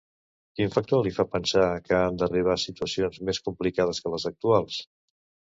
[0.59, 4.83] Quin factor li fa pensar que han d'arribar situacions més complicades que les actuals?